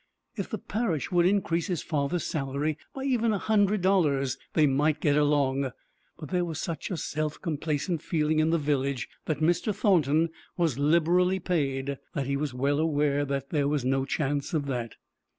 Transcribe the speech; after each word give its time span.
If 0.35 0.49
the 0.49 0.57
parish 0.57 1.11
would 1.11 1.27
increase 1.27 1.67
kis 1.67 1.83
father's 1.83 2.23
salary 2.23 2.79
by 2.91 3.03
even 3.03 3.31
a 3.31 3.37
hundred 3.37 3.81
dollars, 3.81 4.35
they 4.53 4.65
might 4.65 4.99
get 4.99 5.15
along; 5.15 5.71
but 6.17 6.29
there 6.29 6.43
was 6.43 6.59
such 6.59 6.89
a 6.89 6.97
self 6.97 7.39
complacent 7.39 8.01
feeling 8.01 8.39
in 8.39 8.49
the 8.49 8.57
village 8.57 9.07
that 9.25 9.41
Mr. 9.41 9.75
Thornton 9.75 10.29
was 10.57 10.79
liberally 10.79 11.37
paid, 11.37 11.99
that 12.15 12.25
he 12.25 12.35
well 12.35 12.89
knew 12.91 13.25
there 13.51 13.67
was 13.67 13.85
no 13.85 14.03
chance 14.03 14.55
of 14.55 14.65
that. 14.65 14.95